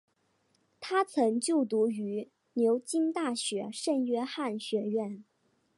[0.79, 5.23] 他曾就读于牛津大学圣约翰学院。